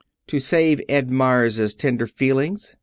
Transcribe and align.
"To 0.29 0.39
save 0.39 0.81
Ed 0.89 1.11
Meyers's 1.11 1.75
tender 1.75 2.07
feelings! 2.07 2.75